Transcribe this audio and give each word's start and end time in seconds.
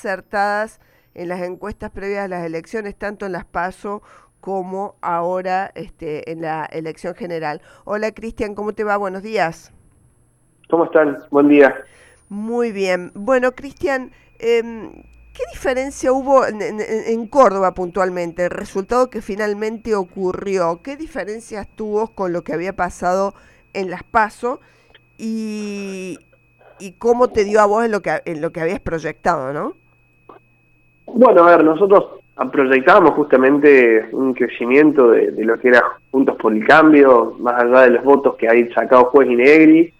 acertadas 0.00 0.80
en 1.14 1.28
las 1.28 1.42
encuestas 1.42 1.90
previas 1.90 2.24
a 2.24 2.28
las 2.28 2.44
elecciones, 2.44 2.96
tanto 2.96 3.26
en 3.26 3.32
las 3.32 3.44
PASO 3.44 4.02
como 4.40 4.96
ahora 5.02 5.70
este, 5.74 6.30
en 6.32 6.40
la 6.40 6.64
elección 6.64 7.14
general. 7.14 7.60
Hola 7.84 8.10
Cristian, 8.12 8.54
¿cómo 8.54 8.72
te 8.72 8.84
va? 8.84 8.96
Buenos 8.96 9.22
días. 9.22 9.72
¿Cómo 10.70 10.84
están? 10.84 11.18
Buen 11.30 11.48
día. 11.48 11.74
Muy 12.30 12.72
bien. 12.72 13.12
Bueno, 13.14 13.52
Cristian, 13.52 14.12
em, 14.38 14.92
¿qué 15.34 15.42
diferencia 15.52 16.12
hubo 16.12 16.46
en, 16.46 17.26
Córdoba 17.26 17.74
puntualmente? 17.74 18.44
El 18.44 18.50
resultado 18.50 19.10
que 19.10 19.20
finalmente 19.20 19.94
ocurrió, 19.94 20.80
¿qué 20.82 20.96
diferencias 20.96 21.68
tuvo 21.76 22.14
con 22.14 22.32
lo 22.32 22.42
que 22.42 22.54
había 22.54 22.74
pasado 22.74 23.34
en 23.74 23.90
las 23.90 24.04
PASO 24.04 24.60
y, 25.18 26.18
y 26.78 26.92
cómo 26.92 27.28
te 27.28 27.44
dio 27.44 27.60
a 27.60 27.66
vos 27.66 27.84
en 27.84 27.90
lo 27.90 28.00
que, 28.00 28.22
en 28.24 28.40
lo 28.40 28.52
que 28.52 28.60
habías 28.60 28.80
proyectado, 28.80 29.52
no? 29.52 29.74
Bueno, 31.14 31.44
a 31.44 31.56
ver, 31.56 31.64
nosotros 31.64 32.20
proyectábamos 32.48 33.12
justamente 33.12 34.08
un 34.12 34.32
crecimiento 34.32 35.10
de, 35.10 35.32
lo 35.44 35.58
que 35.58 35.68
era 35.68 35.82
Juntos 36.10 36.36
por 36.36 36.52
el 36.52 36.66
Cambio, 36.66 37.36
más 37.38 37.62
allá 37.62 37.82
de 37.82 37.90
los 37.90 38.04
votos 38.04 38.36
que 38.36 38.48
hay 38.48 38.68
sacado 38.72 39.06
Juez 39.06 39.28
y 39.30 39.36
Negri, 39.36 39.92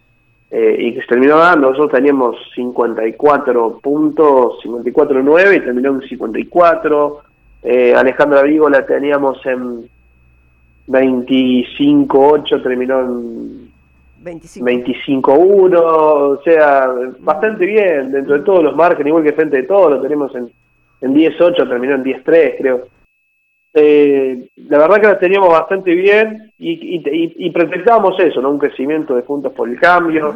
eh, 0.51 0.77
y 0.79 0.95
que 0.95 1.03
se 1.03 1.07
terminó 1.09 1.37
dando. 1.39 1.71
Nosotros 1.71 1.93
teníamos 1.93 2.37
54 2.55 3.79
puntos, 3.83 4.59
54-9, 4.65 5.57
y 5.57 5.61
terminó 5.61 5.91
en 5.91 6.09
54. 6.09 7.21
Eh, 7.63 7.95
Alejandra 7.95 8.43
Vigo 8.43 8.69
la 8.71 8.87
teníamos 8.87 9.45
en 9.45 9.89
25-8, 10.89 12.63
terminó 12.63 13.01
en 13.01 13.71
25-1, 14.25 15.81
o 15.83 16.43
sea, 16.43 16.89
bastante 17.21 17.65
bien, 17.67 18.13
dentro 18.13 18.35
de 18.35 18.45
todos 18.45 18.65
los 18.65 18.77
márgenes, 18.77 19.09
igual 19.09 19.25
que 19.25 19.33
frente 19.33 19.59
de 19.59 19.63
todos, 19.65 19.93
lo 19.93 20.01
tenemos 20.03 20.35
en 20.35 20.51
en 21.01 21.15
10-8, 21.15 21.69
terminó 21.69 21.95
en 21.95 22.05
10-3, 22.05 22.57
creo. 22.59 22.89
Eh, 23.73 24.49
la 24.69 24.79
verdad 24.79 25.01
que 25.01 25.07
la 25.07 25.19
teníamos 25.19 25.51
bastante 25.51 25.95
bien 25.95 26.53
y, 26.59 26.73
y, 26.73 27.35
y, 27.39 27.53
eso, 28.19 28.43
¿no? 28.43 28.51
Un 28.51 28.59
crecimiento 28.59 29.15
de 29.15 29.23
puntos 29.23 29.53
por 29.53 29.69
el 29.69 29.79
cambio. 29.79 30.35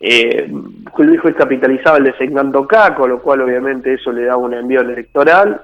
Eh, 0.00 0.50
Luis 0.98 1.20
Juez 1.20 1.36
capitalizaba 1.36 1.98
el 1.98 2.04
designando 2.04 2.66
K, 2.66 2.94
con 2.94 3.10
lo 3.10 3.22
cual 3.22 3.42
obviamente 3.42 3.94
eso 3.94 4.10
le 4.10 4.24
da 4.24 4.36
un 4.36 4.54
envío 4.54 4.80
electoral. 4.80 5.62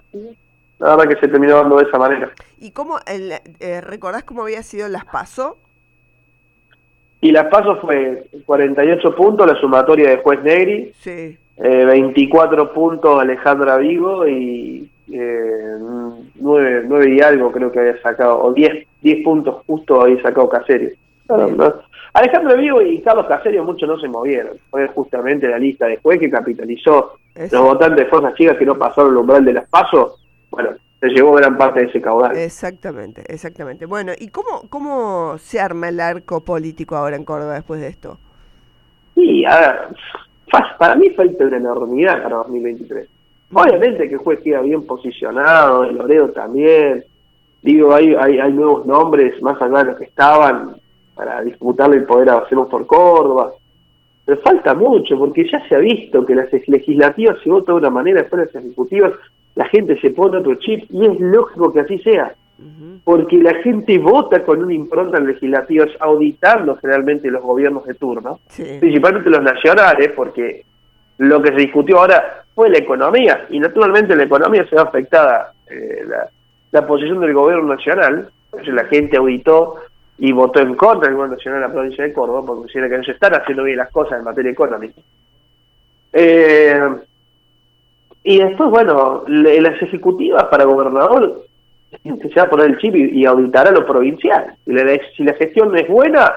La 0.79 0.95
verdad 0.95 1.15
que 1.15 1.21
se 1.21 1.29
terminó 1.29 1.57
dando 1.57 1.79
de 1.79 1.85
esa 1.85 1.99
manera. 1.99 2.31
¿Y 2.61 2.71
cómo, 2.71 2.99
eh, 3.07 3.81
recordás 3.81 4.25
cómo 4.25 4.43
había 4.43 4.63
sido 4.63 4.89
las 4.89 5.05
PASO? 5.07 5.59
Y 7.21 7.33
las 7.33 7.47
PASO 7.47 7.81
fue 7.81 8.29
48 8.47 9.17
puntos, 9.17 9.47
la 9.47 9.61
sumatoria 9.61 10.11
de 10.11 10.19
Juez 10.19 10.41
Negri. 10.43 10.93
Sí. 11.01 11.37
24 11.59 12.63
eh, 12.63 12.67
puntos 12.75 13.21
Alejandra 13.21 13.77
Vigo 13.79 14.27
y 14.27 14.89
eh, 15.13 15.77
9, 16.37 16.85
9 16.87 17.15
y 17.15 17.21
algo 17.21 17.51
creo 17.51 17.73
que 17.73 17.81
había 17.81 18.01
sacado, 18.01 18.43
o 18.43 18.53
10, 18.53 18.87
10 19.03 19.25
puntos 19.25 19.65
justo 19.67 20.01
había 20.01 20.23
sacado 20.23 20.49
Caserio. 20.49 20.91
Alejandra 22.15 22.55
Vigo 22.55 22.81
y 22.81 23.01
Carlos 23.03 23.27
Caserio 23.27 23.65
mucho 23.65 23.87
no 23.87 23.99
se 23.99 24.09
movieron. 24.09 24.57
Fue 24.71 24.89
justamente 24.89 25.49
la 25.49 25.59
lista 25.59 25.87
de 25.87 25.99
juez 25.99 26.19
que 26.19 26.31
capitalizó 26.31 27.19
los 27.35 27.63
votantes 27.63 28.05
de 28.05 28.11
Fuerzas 28.11 28.35
Chicas 28.35 28.57
que 28.57 28.65
no 28.65 28.77
pasaron 28.79 29.13
el 29.13 29.19
umbral 29.19 29.45
de 29.45 29.53
las 29.53 29.69
pasos. 29.69 30.27
Bueno, 30.51 30.71
se 31.01 31.09
llevó 31.09 31.33
gran 31.33 31.57
parte 31.57 31.81
de 31.81 31.87
ese 31.87 32.01
caudal. 32.01 32.37
Exactamente, 32.37 33.23
exactamente. 33.33 33.87
Bueno, 33.87 34.13
¿y 34.19 34.29
cómo, 34.29 34.63
cómo 34.69 35.37
se 35.39 35.61
arma 35.61 35.91
el 35.91 36.01
arco 36.01 36.41
político 36.41 36.97
ahora 36.97 37.17
en 37.17 37.25
Córdoba 37.25 37.55
después 37.55 37.81
de 37.81 37.89
esto? 37.89 38.19
Sí, 39.15 39.45
a 39.45 39.61
ver, 39.61 39.77
para 40.51 40.95
mí 40.97 41.11
falta 41.11 41.45
una 41.45 41.57
enormidad 41.57 42.23
para 42.23 42.37
2023. 42.37 43.09
Obviamente 43.53 44.09
que 44.09 44.15
el 44.15 44.21
juez 44.21 44.41
queda 44.41 44.61
bien 44.61 44.87
posicionado, 44.87 45.85
el 45.85 45.97
Loredo 45.97 46.31
también. 46.31 47.05
Digo, 47.63 47.95
hay, 47.95 48.15
hay, 48.15 48.53
nuevos 48.53 48.87
nombres 48.87 49.41
más 49.43 49.61
allá 49.61 49.79
de 49.79 49.85
los 49.85 49.97
que 49.99 50.05
estaban 50.05 50.77
para 51.15 51.43
disputarle 51.43 51.97
el 51.97 52.05
poder 52.05 52.31
a 52.31 52.39
Hacemos 52.39 52.69
por 52.69 52.87
Córdoba. 52.87 53.53
Pero 54.25 54.41
falta 54.43 54.75
mucho, 54.75 55.19
porque 55.19 55.49
ya 55.51 55.67
se 55.69 55.75
ha 55.75 55.79
visto 55.79 56.25
que 56.25 56.35
las 56.35 56.53
legislativas 56.69 57.39
se 57.43 57.51
votan 57.51 57.77
de 57.77 57.81
una 57.81 57.91
manera, 57.91 58.21
después 58.21 58.47
las 58.47 58.63
ejecutivas 58.63 59.13
la 59.55 59.65
gente 59.71 59.99
se 60.01 60.11
pone 60.11 60.37
otro 60.37 60.55
chip, 60.57 60.85
y 60.91 61.05
es 61.07 61.19
lógico 61.19 61.73
que 61.73 61.81
así 61.81 61.99
sea 61.99 62.35
porque 63.05 63.39
la 63.39 63.55
gente 63.63 63.99
vota 63.99 64.45
con 64.45 64.65
una 64.65 64.75
impronta 64.75 65.21
legislativa, 65.21 65.87
auditando 66.01 66.77
generalmente 66.77 67.31
los 67.31 67.43
gobiernos 67.43 67.87
de 67.87 67.95
turno, 67.95 68.41
principalmente 68.57 69.31
los 69.31 69.43
nacionales, 69.43 70.11
porque 70.17 70.65
lo 71.19 71.41
que 71.41 71.51
se 71.51 71.57
discutió 71.57 71.99
ahora 71.99 72.45
fue 72.55 72.69
la 72.69 72.79
economía, 72.79 73.47
y 73.51 73.61
naturalmente 73.61 74.17
la 74.17 74.25
economía 74.25 74.67
se 74.69 74.75
ve 74.75 74.81
afectada 74.81 75.53
eh, 75.71 76.05
la, 76.73 76.87
posición 76.87 77.21
del 77.21 77.33
gobierno 77.33 77.75
nacional, 77.75 78.29
la 78.65 78.85
gente 78.87 79.17
auditó 79.17 79.77
y 80.19 80.33
votó 80.33 80.61
en 80.61 80.75
contra 80.75 81.09
del 81.09 81.17
gobierno 81.17 81.37
nacional 81.37 81.61
de 81.61 81.69
la 81.69 81.73
provincia 81.73 82.05
de 82.05 82.13
Córdoba, 82.13 82.43
porque 82.45 82.63
considera 82.63 82.89
que 82.89 82.99
no 82.99 83.05
se 83.05 83.13
están 83.13 83.35
haciendo 83.35 83.63
bien 83.63 83.79
las 83.79 83.91
cosas 83.91 84.19
en 84.19 84.25
materia 84.25 84.51
económica. 84.51 85.01
Eh, 86.13 86.89
y 88.25 88.39
después, 88.39 88.69
bueno, 88.69 89.23
las 89.29 89.81
ejecutivas 89.81 90.45
para 90.47 90.65
gobernador 90.65 91.48
se 92.03 92.35
va 92.37 92.43
a 92.43 92.51
poner 92.51 92.67
el 92.67 92.79
chip 92.79 92.95
y, 92.95 93.25
auditará 93.25 93.71
lo 93.71 93.87
provincial. 93.87 94.55
Si 94.65 94.73
la, 94.73 95.01
si 95.17 95.25
la 95.25 95.35
gestión 95.35 95.77
es 95.77 95.89
buena, 95.89 96.33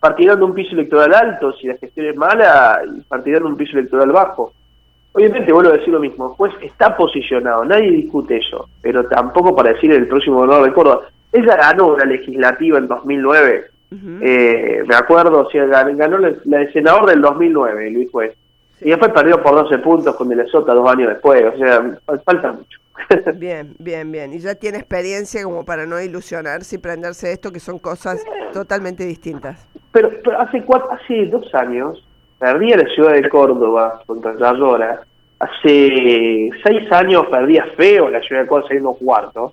partirán 0.00 0.38
de 0.38 0.44
un 0.44 0.54
piso 0.54 0.72
electoral 0.74 1.14
alto, 1.14 1.52
si 1.54 1.66
la 1.66 1.76
gestión 1.76 2.06
es 2.06 2.16
mala, 2.16 2.80
partirán 3.08 3.42
de 3.42 3.48
un 3.48 3.56
piso 3.56 3.78
electoral 3.78 4.12
bajo. 4.12 4.52
Obviamente 5.12 5.52
vuelvo 5.52 5.70
a 5.70 5.76
decir 5.78 5.88
lo 5.88 6.00
mismo, 6.00 6.34
pues 6.36 6.52
está 6.60 6.94
posicionado, 6.94 7.64
nadie 7.64 7.90
discute 7.90 8.36
eso, 8.36 8.68
pero 8.82 9.06
tampoco 9.06 9.56
para 9.56 9.72
decir 9.72 9.90
el 9.90 10.06
próximo 10.08 10.36
gobernador 10.36 10.66
de 10.66 10.74
Córdoba. 10.74 11.02
Ella 11.32 11.56
ganó 11.56 11.94
una 11.94 12.04
legislativa 12.04 12.78
en 12.78 12.86
2009, 12.86 13.64
eh, 14.20 14.82
me 14.86 14.94
acuerdo, 14.94 15.46
o 15.46 15.50
sea, 15.50 15.64
ganó 15.64 16.18
la, 16.18 16.30
de 16.44 16.72
senador 16.72 17.06
del 17.06 17.20
2009, 17.22 17.90
Luis 17.90 18.10
Juez, 18.10 18.36
y 18.80 18.90
después 18.90 19.12
perdió 19.12 19.42
por 19.42 19.54
12 19.54 19.78
puntos 19.78 20.14
con 20.16 20.28
De 20.28 20.46
Sota 20.48 20.74
dos 20.74 20.90
años 20.90 21.08
después, 21.08 21.42
o 21.54 21.56
sea, 21.56 21.98
falta 22.24 22.52
mucho. 22.52 22.78
Bien, 23.36 23.74
bien, 23.78 24.10
bien. 24.10 24.32
Y 24.32 24.38
ya 24.38 24.54
tiene 24.54 24.78
experiencia 24.78 25.42
como 25.44 25.64
para 25.64 25.86
no 25.86 26.00
ilusionarse 26.00 26.76
y 26.76 26.78
prenderse 26.78 27.30
esto, 27.30 27.52
que 27.52 27.60
son 27.60 27.78
cosas 27.78 28.24
totalmente 28.52 29.04
distintas. 29.04 29.68
Pero, 29.92 30.10
hace 30.38 30.62
cuatro, 30.62 30.90
hace 30.92 31.26
dos 31.26 31.54
años 31.54 32.02
perdí 32.38 32.72
a 32.72 32.78
la 32.78 32.88
ciudad 32.88 33.12
de 33.12 33.28
Córdoba 33.28 34.02
contra 34.06 34.36
Yayora. 34.36 35.02
Hace 35.38 36.50
seis 36.64 36.90
años 36.90 37.26
perdí 37.30 37.58
a 37.58 37.66
Feo 37.76 38.08
la 38.08 38.20
ciudad 38.20 38.42
de 38.42 38.48
Córdoba 38.48 38.68
saliendo 38.68 38.94
cuarto. 38.94 39.52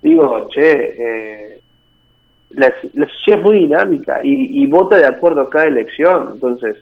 Digo, 0.00 0.48
che, 0.50 0.94
eh, 0.96 1.60
la, 2.50 2.72
la, 2.94 3.08
sociedad 3.08 3.40
es 3.40 3.44
muy 3.44 3.58
dinámica 3.58 4.20
y, 4.22 4.62
y 4.62 4.66
vota 4.66 4.96
de 4.96 5.06
acuerdo 5.06 5.42
a 5.42 5.50
cada 5.50 5.66
elección. 5.66 6.30
Entonces, 6.34 6.76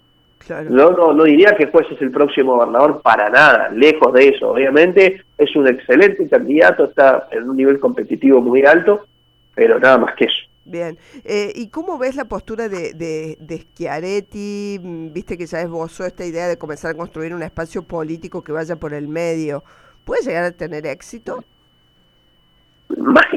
no, 0.70 1.14
no, 1.14 1.24
diría 1.24 1.54
que 1.56 1.66
juez 1.66 1.86
es 1.90 2.00
el 2.00 2.10
próximo 2.10 2.56
gobernador 2.56 3.00
para 3.02 3.28
nada, 3.30 3.70
lejos 3.70 4.12
de 4.12 4.28
eso. 4.28 4.50
Obviamente 4.50 5.22
es 5.38 5.54
un 5.56 5.66
excelente 5.66 6.28
candidato, 6.28 6.84
está 6.84 7.28
en 7.30 7.48
un 7.48 7.56
nivel 7.56 7.78
competitivo 7.78 8.40
muy 8.40 8.64
alto, 8.64 9.06
pero 9.54 9.78
nada 9.78 9.98
más 9.98 10.14
que 10.16 10.24
eso. 10.24 10.52
Bien, 10.64 10.96
eh, 11.24 11.52
¿y 11.54 11.68
cómo 11.68 11.98
ves 11.98 12.14
la 12.14 12.26
postura 12.26 12.68
de, 12.68 12.92
de, 12.92 13.36
de 13.40 13.58
Schiaretti? 13.58 14.78
Mm, 14.80 15.12
viste 15.12 15.36
que 15.36 15.46
ya 15.46 15.60
esbozó 15.60 16.06
esta 16.06 16.24
idea 16.24 16.46
de 16.46 16.56
comenzar 16.56 16.92
a 16.92 16.96
construir 16.96 17.34
un 17.34 17.42
espacio 17.42 17.82
político 17.82 18.44
que 18.44 18.52
vaya 18.52 18.76
por 18.76 18.94
el 18.94 19.08
medio. 19.08 19.64
¿Puede 20.04 20.22
llegar 20.22 20.44
a 20.44 20.52
tener 20.52 20.86
éxito? 20.86 21.44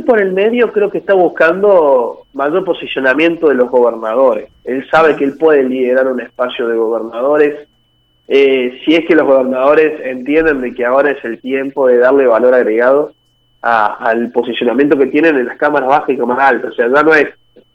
Por 0.05 0.21
el 0.21 0.33
medio, 0.33 0.71
creo 0.71 0.89
que 0.89 0.99
está 0.99 1.13
buscando 1.13 2.25
mayor 2.33 2.63
posicionamiento 2.63 3.49
de 3.49 3.55
los 3.55 3.69
gobernadores. 3.69 4.49
Él 4.63 4.85
sabe 4.89 5.16
que 5.16 5.25
él 5.25 5.38
puede 5.38 5.63
liderar 5.63 6.07
un 6.07 6.21
espacio 6.21 6.67
de 6.67 6.77
gobernadores. 6.77 7.67
Eh, 8.27 8.79
si 8.83 8.95
es 8.95 9.05
que 9.05 9.16
los 9.16 9.25
gobernadores 9.25 9.99
entienden 10.03 10.61
de 10.61 10.73
que 10.73 10.85
ahora 10.85 11.11
es 11.11 11.23
el 11.25 11.39
tiempo 11.39 11.88
de 11.88 11.97
darle 11.97 12.25
valor 12.25 12.53
agregado 12.53 13.11
al 13.61 14.31
posicionamiento 14.31 14.96
que 14.96 15.07
tienen 15.07 15.37
en 15.37 15.47
las 15.47 15.57
cámaras 15.57 15.90
bajas 15.90 16.09
y 16.09 16.17
cámaras 16.17 16.49
altas. 16.49 16.72
O 16.72 16.75
sea, 16.75 16.87
ya 16.87 17.01
no 17.01 17.13
es 17.16 17.28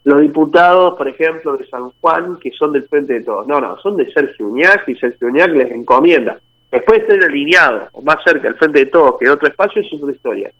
los 0.05 0.21
diputados, 0.21 0.97
por 0.97 1.09
ejemplo, 1.09 1.57
de 1.57 1.67
San 1.67 1.91
Juan, 2.01 2.39
que 2.39 2.53
son 2.53 2.73
del 2.73 2.89
frente 2.89 3.15
de 3.15 3.23
todos. 3.23 3.47
No, 3.47 3.61
no, 3.61 3.77
son 3.79 3.97
de 3.97 4.11
Sergio 4.13 4.49
Uñac 4.49 4.89
y 4.89 4.95
Sergio 4.95 5.29
Uñac 5.29 5.51
les 5.51 5.71
encomienda. 5.73 6.39
Después 6.71 7.01
de 7.01 7.15
estar 7.15 7.29
alineado 7.29 7.89
más 8.03 8.17
cerca 8.25 8.49
al 8.49 8.55
frente 8.55 8.81
de 8.81 8.87
todos 8.87 9.17
que 9.19 9.27
de 9.27 9.33
otro 9.33 9.49
espacio 9.49 9.83
es 9.83 9.93
otra 9.93 10.13
historia. 10.13 10.53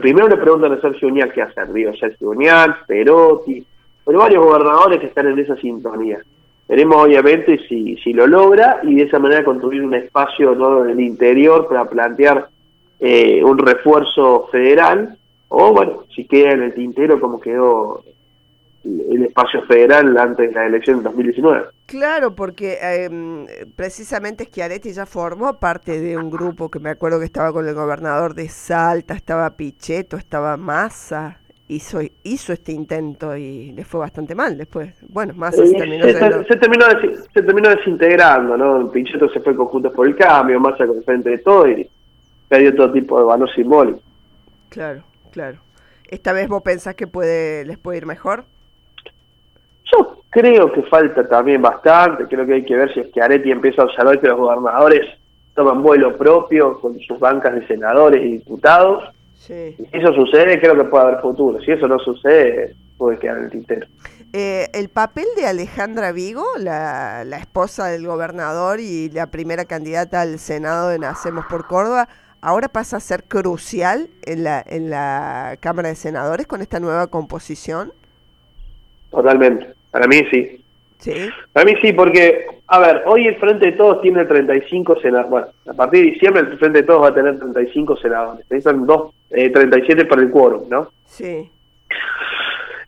Primero 0.00 0.28
le 0.28 0.36
preguntan 0.36 0.72
a 0.72 0.80
Sergio 0.80 1.08
Uñac 1.08 1.32
qué 1.32 1.42
hacer, 1.42 1.72
digo, 1.72 1.94
Sergio 1.94 2.30
Uñac, 2.30 2.86
Perotti, 2.86 3.64
pero 4.04 4.18
varios 4.18 4.44
gobernadores 4.44 5.00
que 5.00 5.06
están 5.06 5.28
en 5.28 5.38
esa 5.38 5.56
sintonía. 5.56 6.18
Veremos 6.68 7.04
obviamente 7.04 7.60
si, 7.68 7.96
si 7.98 8.12
lo 8.12 8.26
logra 8.26 8.80
y 8.82 8.96
de 8.96 9.04
esa 9.04 9.20
manera 9.20 9.44
construir 9.44 9.82
un 9.82 9.94
espacio 9.94 10.54
¿no? 10.54 10.84
en 10.84 10.90
el 10.90 11.00
interior 11.00 11.68
para 11.68 11.88
plantear 11.88 12.48
eh, 12.98 13.44
un 13.44 13.58
refuerzo 13.58 14.48
federal 14.50 15.16
o 15.48 15.72
bueno, 15.72 16.04
si 16.14 16.26
queda 16.26 16.50
en 16.52 16.62
el 16.62 16.74
tintero 16.74 17.20
como 17.20 17.40
quedó 17.40 18.02
el 19.10 19.24
espacio 19.24 19.62
federal 19.66 20.16
antes 20.16 20.48
de 20.48 20.54
la 20.54 20.66
elección 20.66 20.98
de 20.98 21.04
2019. 21.04 21.66
Claro, 21.86 22.34
porque 22.34 22.78
eh, 22.82 23.66
precisamente 23.76 24.44
Schiaretti 24.44 24.92
ya 24.92 25.06
formó 25.06 25.58
parte 25.58 26.00
de 26.00 26.16
un 26.16 26.30
grupo 26.30 26.70
que 26.70 26.78
me 26.80 26.90
acuerdo 26.90 27.18
que 27.18 27.24
estaba 27.26 27.52
con 27.52 27.66
el 27.66 27.74
gobernador 27.74 28.34
de 28.34 28.48
Salta, 28.48 29.14
estaba 29.14 29.50
Pichetto, 29.56 30.16
estaba 30.16 30.56
Massa, 30.56 31.38
hizo, 31.68 32.00
hizo 32.24 32.52
este 32.52 32.72
intento 32.72 33.36
y 33.36 33.72
le 33.72 33.84
fue 33.84 34.00
bastante 34.00 34.34
mal 34.34 34.56
después. 34.58 34.94
Bueno, 35.08 35.34
Massa 35.34 35.62
Eh, 35.62 35.68
se 35.68 35.74
terminó 35.74 36.04
se, 36.04 36.44
se 36.44 36.56
terminó, 36.56 36.86
desi- 36.86 37.26
se 37.34 37.42
terminó 37.42 37.68
desintegrando, 37.70 38.56
¿no? 38.56 38.90
Pichetto 38.90 39.28
se 39.30 39.40
fue 39.40 39.54
con 39.56 39.66
Juntos 39.66 39.92
por 39.94 40.06
el 40.06 40.16
Cambio, 40.16 40.58
Massa 40.60 40.86
con 40.86 41.02
Frente 41.04 41.30
de 41.30 41.38
Todo 41.38 41.68
y 41.68 41.88
perdió 42.48 42.74
todo 42.74 42.92
tipo 42.92 43.18
de 43.18 43.24
valor 43.24 43.52
simbólico. 43.54 44.00
Claro, 44.68 45.02
claro. 45.30 45.58
¿Esta 46.08 46.32
vez 46.32 46.48
vos 46.48 46.62
pensás 46.62 46.94
que 46.94 47.06
puede 47.06 47.64
les 47.64 47.78
puede 47.78 47.98
ir 47.98 48.06
mejor? 48.06 48.44
Yo 49.92 50.22
creo 50.30 50.72
que 50.72 50.82
falta 50.82 51.26
también 51.28 51.62
bastante, 51.62 52.26
creo 52.26 52.46
que 52.46 52.54
hay 52.54 52.64
que 52.64 52.76
ver 52.76 52.92
si 52.92 53.02
Schiaretti 53.04 53.50
empieza 53.50 53.82
a 53.82 53.84
observar 53.86 54.20
que 54.20 54.28
los 54.28 54.38
gobernadores 54.38 55.06
toman 55.54 55.82
vuelo 55.82 56.16
propio 56.16 56.80
con 56.80 56.98
sus 57.00 57.18
bancas 57.18 57.54
de 57.54 57.66
senadores 57.66 58.22
y 58.22 58.32
diputados. 58.32 59.04
Sí. 59.38 59.74
Si 59.76 59.88
eso 59.92 60.12
sucede, 60.12 60.60
creo 60.60 60.76
que 60.76 60.84
puede 60.84 61.04
haber 61.04 61.20
futuro. 61.20 61.60
Si 61.60 61.70
eso 61.70 61.86
no 61.86 61.98
sucede, 61.98 62.74
puede 62.98 63.18
quedar 63.18 63.38
en 63.38 63.44
el 63.44 63.50
tintero. 63.50 63.86
Eh, 64.32 64.68
el 64.74 64.88
papel 64.88 65.24
de 65.36 65.46
Alejandra 65.46 66.12
Vigo, 66.12 66.44
la, 66.58 67.24
la 67.24 67.38
esposa 67.38 67.86
del 67.86 68.06
gobernador 68.06 68.80
y 68.80 69.08
la 69.10 69.30
primera 69.30 69.64
candidata 69.64 70.20
al 70.20 70.38
Senado 70.38 70.88
de 70.88 70.98
Nacemos 70.98 71.46
por 71.46 71.66
Córdoba, 71.66 72.08
ahora 72.40 72.68
pasa 72.68 72.98
a 72.98 73.00
ser 73.00 73.24
crucial 73.24 74.10
en 74.24 74.44
la, 74.44 74.62
en 74.66 74.90
la 74.90 75.56
Cámara 75.60 75.88
de 75.88 75.94
Senadores 75.94 76.46
con 76.46 76.60
esta 76.60 76.80
nueva 76.80 77.06
composición. 77.06 77.92
Totalmente. 79.10 79.66
Para 79.90 80.06
mí 80.06 80.16
sí. 80.30 80.62
Sí, 80.98 81.12
Para 81.52 81.66
mí 81.66 81.74
sí, 81.82 81.92
porque, 81.92 82.46
a 82.68 82.78
ver, 82.80 83.02
hoy 83.06 83.26
el 83.26 83.36
Frente 83.36 83.66
de 83.66 83.72
Todos 83.72 84.00
tiene 84.00 84.24
35 84.24 84.98
senadores. 85.00 85.30
Bueno, 85.30 85.46
a 85.68 85.72
partir 85.74 86.04
de 86.04 86.10
diciembre 86.12 86.42
el 86.42 86.58
Frente 86.58 86.80
de 86.80 86.86
Todos 86.86 87.02
va 87.02 87.08
a 87.08 87.14
tener 87.14 87.38
35 87.38 87.96
senadores. 87.98 88.46
Necesitan 88.50 88.86
dos, 88.86 89.12
eh, 89.30 89.50
37 89.50 90.06
para 90.06 90.22
el 90.22 90.30
quórum, 90.30 90.68
¿no? 90.68 90.90
sí, 91.04 91.50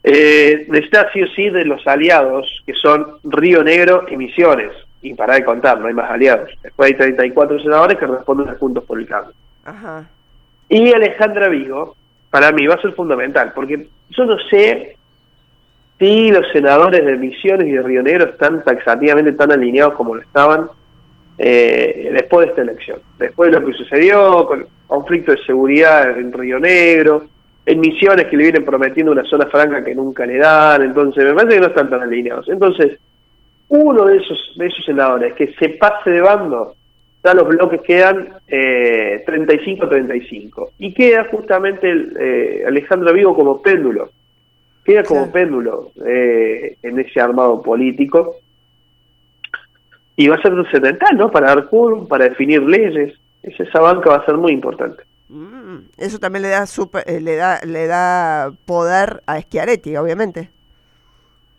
Eh, 0.04 0.64
necesita 0.68 1.10
sí 1.12 1.22
o 1.22 1.26
sí 1.28 1.50
de 1.50 1.64
los 1.64 1.86
aliados, 1.86 2.62
que 2.64 2.72
son 2.74 3.18
Río 3.24 3.62
Negro 3.62 4.06
y 4.10 4.16
Misiones. 4.16 4.72
Y 5.02 5.14
para 5.14 5.34
de 5.34 5.44
contar, 5.44 5.78
no 5.78 5.86
hay 5.86 5.94
más 5.94 6.10
aliados. 6.10 6.50
Después 6.62 6.90
hay 6.90 6.96
34 6.96 7.60
senadores 7.60 7.98
que 7.98 8.06
responden 8.06 8.48
a 8.48 8.54
Juntos 8.54 8.84
por 8.84 8.98
el 8.98 9.06
Cambio. 9.06 9.34
ajá, 9.64 10.08
Y 10.68 10.92
Alejandra 10.92 11.48
Vigo, 11.48 11.94
para 12.30 12.52
mí, 12.52 12.66
va 12.66 12.74
a 12.74 12.80
ser 12.82 12.92
fundamental, 12.94 13.52
porque 13.54 13.86
yo 14.10 14.24
no 14.24 14.36
sé 14.50 14.96
si 15.98 16.30
los 16.30 16.46
senadores 16.52 17.04
de 17.04 17.16
Misiones 17.16 17.66
y 17.66 17.72
de 17.72 17.82
Río 17.82 18.02
Negro 18.02 18.26
están 18.26 18.62
taxativamente 18.62 19.32
tan 19.32 19.50
alineados 19.50 19.94
como 19.94 20.14
lo 20.14 20.22
estaban 20.22 20.68
eh, 21.38 22.10
después 22.12 22.46
de 22.46 22.50
esta 22.50 22.62
elección. 22.62 23.00
Después 23.18 23.50
de 23.50 23.60
lo 23.60 23.66
que 23.66 23.72
sucedió 23.72 24.46
con 24.46 24.60
el 24.60 24.66
conflicto 24.86 25.32
de 25.32 25.44
seguridad 25.44 26.16
en 26.18 26.32
Río 26.32 26.58
Negro, 26.58 27.26
en 27.66 27.80
Misiones 27.80 28.26
que 28.26 28.36
le 28.36 28.44
vienen 28.44 28.64
prometiendo 28.64 29.12
una 29.12 29.24
zona 29.24 29.46
franca 29.46 29.84
que 29.84 29.94
nunca 29.94 30.24
le 30.24 30.38
dan, 30.38 30.82
entonces 30.82 31.24
me 31.24 31.34
parece 31.34 31.56
que 31.56 31.60
no 31.60 31.66
están 31.66 31.90
tan 31.90 32.02
alineados. 32.02 32.48
Entonces, 32.48 32.98
uno 33.68 34.06
de 34.06 34.16
esos, 34.16 34.54
de 34.56 34.66
esos 34.66 34.84
senadores 34.84 35.34
que 35.34 35.52
se 35.58 35.70
pase 35.70 36.10
de 36.10 36.20
bando, 36.20 36.74
ya 37.22 37.34
los 37.34 37.46
bloques 37.48 37.80
quedan 37.82 38.28
eh, 38.46 39.24
35-35. 39.26 40.70
Y 40.78 40.94
queda 40.94 41.26
justamente 41.30 41.92
eh, 42.18 42.64
Alejandro 42.66 43.12
Vigo 43.12 43.34
como 43.34 43.60
péndulo. 43.60 44.10
Queda 44.88 45.02
como 45.04 45.30
péndulo 45.30 45.92
eh, 46.06 46.76
en 46.82 46.98
ese 46.98 47.20
armado 47.20 47.60
político. 47.62 48.36
Y 50.16 50.28
va 50.28 50.36
a 50.36 50.42
ser 50.42 50.52
trascendental, 50.54 51.16
¿no? 51.16 51.30
Para 51.30 51.48
dar 51.48 51.68
quórum, 51.68 52.08
para 52.08 52.24
definir 52.28 52.62
leyes. 52.62 53.14
Esa, 53.42 53.62
esa 53.64 53.80
banca 53.80 54.10
va 54.10 54.16
a 54.16 54.24
ser 54.26 54.36
muy 54.36 54.52
importante. 54.52 55.02
Mm, 55.28 55.78
eso 55.98 56.18
también 56.18 56.42
le 56.42 56.48
da, 56.48 56.66
super- 56.66 57.04
eh, 57.06 57.20
le 57.20 57.36
da 57.36 57.60
le 57.64 57.86
da 57.86 58.50
poder 58.64 59.22
a 59.26 59.40
Schiaretti, 59.40 59.94
obviamente. 59.96 60.50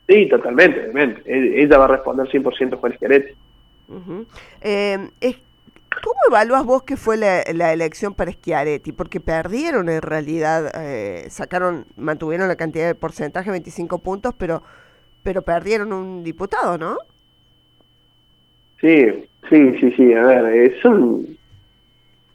Sí, 0.07 0.27
totalmente, 0.27 0.79
obviamente. 0.89 1.21
E- 1.25 1.61
Ella 1.63 1.77
va 1.77 1.85
a 1.85 1.89
responder 1.89 2.27
100% 2.29 2.79
con 2.79 2.91
Schiaretti. 2.93 3.33
Eh, 4.61 5.07
es- 5.21 5.37
¿Cómo 6.03 6.19
evalúas 6.29 6.65
vos 6.65 6.83
que 6.83 6.97
fue 6.97 7.17
la, 7.17 7.41
elección 7.73 8.13
para 8.13 8.31
Schiaretti? 8.31 8.91
Porque 8.91 9.19
perdieron 9.19 9.89
en 9.89 10.01
realidad, 10.01 10.71
eh, 10.75 11.25
sacaron, 11.29 11.85
mantuvieron 11.97 12.47
la 12.47 12.55
cantidad 12.55 12.87
de 12.87 12.95
porcentaje, 12.95 13.49
25 13.49 13.97
puntos, 13.99 14.33
pero, 14.37 14.61
pero 15.23 15.41
perdieron 15.41 15.91
un 15.91 16.23
diputado, 16.23 16.77
¿no? 16.77 16.97
Sí, 18.79 19.27
sí, 19.49 19.77
sí, 19.79 19.91
sí. 19.97 20.13
A 20.13 20.23
ver, 20.23 20.45
es 20.45 20.85
un... 20.85 21.37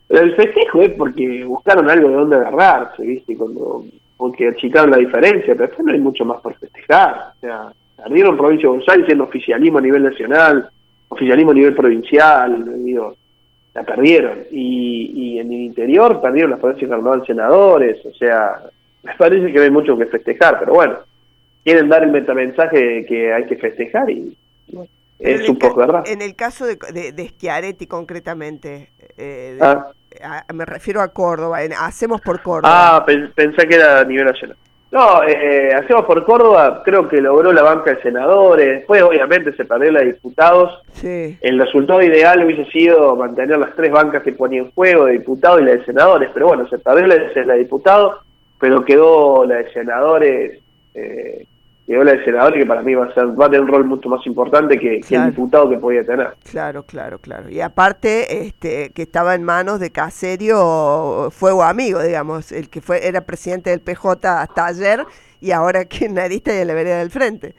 El 0.08 0.36
festejo 0.36 0.82
es 0.82 0.90
porque 0.90 1.44
buscaron 1.44 1.88
algo 1.88 2.08
de 2.08 2.14
donde 2.14 2.36
agarrarse, 2.36 3.02
¿viste? 3.02 3.36
Cuando, 3.36 3.84
porque 4.16 4.48
achicaron 4.48 4.90
la 4.90 4.98
diferencia, 4.98 5.54
pero 5.54 5.66
después 5.66 5.86
no 5.86 5.92
hay 5.92 6.00
mucho 6.00 6.24
más 6.24 6.40
por 6.40 6.54
festejar. 6.56 7.32
O 7.36 7.40
sea, 7.40 7.72
perdieron 7.96 8.36
provincia 8.36 8.68
Aires 8.68 9.06
siendo 9.06 9.24
oficialismo 9.24 9.78
a 9.78 9.82
nivel 9.82 10.02
nacional, 10.02 10.68
oficialismo 11.08 11.52
a 11.52 11.54
nivel 11.54 11.74
provincial, 11.74 12.84
digo, 12.84 13.16
la 13.75 13.82
perdieron. 13.82 14.44
Y, 14.50 15.11
y 15.15 15.38
en 15.41 15.49
el 15.53 15.61
interior 15.61 16.21
perdieron 16.21 16.53
las 16.53 16.61
provincias 16.61 16.88
que 16.88 16.94
armaban 16.94 17.25
senadores, 17.26 18.05
o 18.06 18.12
sea, 18.15 18.62
me 19.03 19.12
parece 19.19 19.47
que 19.47 19.59
no 19.59 19.62
hay 19.65 19.71
mucho 19.71 19.97
que 19.99 20.06
festejar, 20.06 20.59
pero 20.61 20.75
bueno, 20.75 20.99
quieren 21.65 21.88
dar 21.88 22.03
el 22.05 22.11
metamensaje 22.12 22.79
de 22.79 23.06
que 23.06 23.32
hay 23.32 23.47
que 23.47 23.56
festejar 23.56 24.09
y, 24.11 24.37
bueno, 24.69 24.88
es 25.19 25.49
un 25.49 25.59
poco 25.59 25.76
verdad. 25.76 26.05
En 26.06 26.21
el 26.23 26.35
caso 26.35 26.67
de, 26.67 26.76
de, 26.93 27.12
de 27.12 27.29
Schiaretti 27.29 27.87
concretamente, 27.87 28.91
eh, 29.17 29.56
de- 29.59 29.65
Ah. 29.65 29.88
a- 30.49 30.53
me 30.53 30.65
refiero 30.65 31.00
a 31.00 31.09
Córdoba, 31.09 31.62
en 31.65 31.73
Hacemos 31.73 32.21
por 32.21 32.41
Córdoba. 32.43 32.97
Ah, 32.97 33.05
pen- 33.05 33.32
pensé 33.35 33.67
que 33.67 33.75
era 33.76 34.00
a 34.00 34.05
nivel 34.05 34.26
nacional. 34.26 34.56
No, 34.94 35.25
eh, 35.25 35.75
hacemos 35.75 36.05
por 36.05 36.25
Córdoba, 36.25 36.82
creo 36.85 37.08
que 37.08 37.20
logró 37.20 37.52
la 37.52 37.62
banca 37.62 37.93
de 37.93 38.00
senadores, 38.00 38.76
después 38.79 39.02
obviamente 39.02 39.52
se 39.56 39.64
perdió 39.64 39.91
la 39.91 39.99
de 39.99 40.12
diputados. 40.12 40.70
Sí, 40.93 41.37
El 41.41 41.58
resultado 41.58 42.00
ideal 42.00 42.44
hubiese 42.44 42.64
sido 42.70 43.17
mantener 43.17 43.58
las 43.58 43.75
tres 43.75 43.91
bancas 43.91 44.23
que 44.23 44.31
ponía 44.31 44.61
en 44.61 44.70
juego, 44.70 45.06
de 45.06 45.14
diputados 45.14 45.61
y 45.61 45.64
la 45.64 45.73
de 45.73 45.85
senadores, 45.85 46.31
pero 46.32 46.46
bueno, 46.46 46.69
se 46.69 46.79
perdió 46.79 47.08
la 47.08 47.17
de, 47.17 47.44
la 47.44 47.55
de 47.55 47.58
diputados, 47.58 48.25
pero 48.61 48.85
quedó 48.85 49.44
la 49.44 49.56
de 49.56 49.73
senadores, 49.73 50.61
eh, 50.94 51.44
quedó 51.86 52.04
la 52.04 52.12
de 52.12 52.25
senadores 52.25 52.62
que 52.62 52.66
para 52.66 52.82
mí 52.82 52.94
va 52.94 53.06
a 53.06 53.14
ser 53.14 53.38
va 53.38 53.46
a 53.46 53.50
tener 53.50 53.62
un 53.62 53.69
rol 53.69 53.84
mucho 53.84 54.08
más 54.08 54.26
importante 54.26 54.78
que, 54.78 55.00
el 55.08 55.26
diputado 55.26 55.69
que 55.69 55.78
podía 55.78 56.04
tener. 56.04 56.34
claro, 56.50 56.84
claro, 56.84 57.19
claro. 57.19 57.48
Y 57.50 57.60
aparte, 57.60 58.46
este, 58.46 58.90
que 58.90 59.02
estaba 59.02 59.34
en 59.34 59.44
manos 59.44 59.81
de 59.81 59.90
Caserio, 59.90 61.31
fuego 61.31 61.62
amigo, 61.62 62.02
digamos, 62.02 62.52
el 62.52 62.70
que 62.70 62.80
fue 62.80 63.06
era 63.06 63.20
presidente 63.23 63.70
del 63.70 63.80
PJ 63.80 64.40
hasta 64.40 64.66
ayer 64.66 65.04
y 65.40 65.50
ahora 65.50 65.80
Arista 65.80 66.54
y 66.54 66.59
en 66.59 66.68
la 66.68 66.75
vereda 66.75 66.99
del 66.99 67.11
frente. 67.11 67.54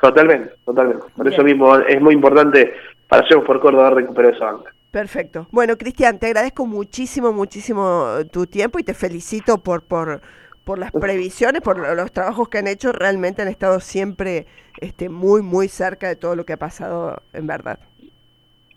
Totalmente, 0.00 0.54
totalmente. 0.64 1.04
Por 1.16 1.26
Bien. 1.26 1.34
eso 1.34 1.44
mismo 1.44 1.76
es 1.76 2.00
muy 2.00 2.14
importante 2.14 2.72
para 3.08 3.24
Hacemos 3.24 3.44
por 3.46 3.60
Córdoba 3.60 3.90
recuperar 3.90 4.34
esa 4.34 4.44
banca. 4.52 4.72
Perfecto. 4.90 5.46
Bueno, 5.50 5.76
Cristian, 5.76 6.18
te 6.18 6.26
agradezco 6.26 6.66
muchísimo, 6.66 7.32
muchísimo 7.32 8.06
tu 8.32 8.46
tiempo 8.46 8.78
y 8.78 8.84
te 8.84 8.94
felicito 8.94 9.58
por, 9.58 9.82
por, 9.82 10.20
por 10.68 10.78
las 10.78 10.92
previsiones, 10.92 11.62
por 11.62 11.78
lo- 11.78 11.94
los 11.94 12.12
trabajos 12.12 12.50
que 12.50 12.58
han 12.58 12.68
hecho. 12.68 12.92
Realmente 12.92 13.40
han 13.40 13.48
estado 13.48 13.80
siempre 13.80 14.46
este, 14.82 15.08
muy, 15.08 15.40
muy 15.40 15.66
cerca 15.66 16.08
de 16.08 16.14
todo 16.16 16.36
lo 16.36 16.44
que 16.44 16.52
ha 16.52 16.56
pasado 16.58 17.22
en 17.32 17.46
verdad. 17.46 17.78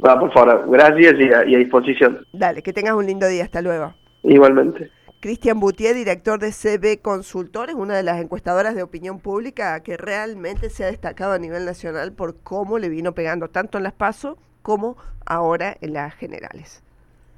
Va, 0.03 0.17
por 0.17 0.31
favor, 0.31 0.69
gracias 0.71 1.15
y 1.19 1.33
a, 1.33 1.45
y 1.45 1.55
a 1.55 1.57
disposición. 1.57 2.25
Dale, 2.31 2.63
que 2.63 2.71
tengas 2.71 2.95
un 2.95 3.05
lindo 3.05 3.27
día. 3.27 3.43
Hasta 3.43 3.61
luego. 3.61 3.93
Igualmente. 4.23 4.89
Cristian 5.19 5.59
Boutier, 5.59 5.93
director 5.93 6.39
de 6.39 6.51
CB 6.53 7.01
Consultores, 7.01 7.75
una 7.75 7.97
de 7.97 8.03
las 8.03 8.21
encuestadoras 8.21 8.73
de 8.73 8.83
opinión 8.83 9.19
pública 9.19 9.77
que 9.83 9.97
realmente 9.97 10.69
se 10.69 10.85
ha 10.85 10.87
destacado 10.87 11.33
a 11.33 11.39
nivel 11.39 11.65
nacional 11.65 12.13
por 12.13 12.37
cómo 12.41 12.79
le 12.79 12.87
vino 12.87 13.11
pegando 13.13 13.49
tanto 13.49 13.77
en 13.77 13.83
las 13.83 13.93
PASO 13.93 14.37
como 14.61 14.95
ahora 15.25 15.75
en 15.81 15.91
las 15.91 16.15
generales. 16.15 16.83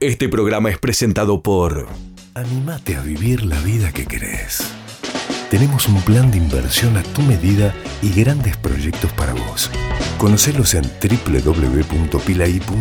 Este 0.04 0.28
programa 0.28 0.70
es 0.70 0.78
presentado 0.78 1.42
por 1.42 1.88
Animate 2.34 2.98
a 2.98 3.02
vivir 3.02 3.46
la 3.46 3.58
vida 3.62 3.94
que 3.94 4.06
querés. 4.06 4.62
Tenemos 5.50 5.88
un 5.88 6.02
plan 6.02 6.30
de 6.30 6.40
inversión 6.40 6.98
a 6.98 7.04
tu 7.04 7.22
medida 7.22 7.74
y 8.02 8.12
grandes 8.12 8.58
proyectos 8.58 9.10
para 9.14 9.34
vos. 9.34 9.72
Conocelos 10.18 10.74
en 10.74 10.84
www.pilai.com.ar 10.84 12.74